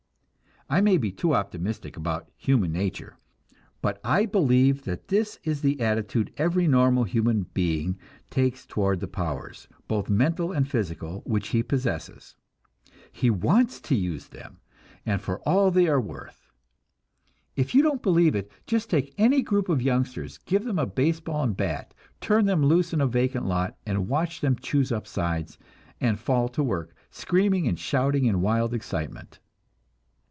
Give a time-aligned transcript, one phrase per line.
[0.69, 3.17] I may be too optimistic about "human nature,"
[3.81, 7.97] but I believe that this is the attitude every normal human being
[8.29, 12.35] takes toward the powers, both mental and physical, which he possesses;
[13.11, 14.61] he wants to use them,
[15.05, 16.47] and for all they are worth.
[17.57, 21.43] If you don't believe it, just take any group of youngsters, give them a baseball
[21.43, 25.57] and bat, turn them loose in a vacant lot, and watch them "choose up sides"
[25.99, 29.41] and fall to work, screaming and shouting in wild excitement!